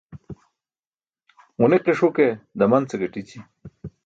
[1.59, 3.39] Ġuniqiṣ huke daman ce gaṭići.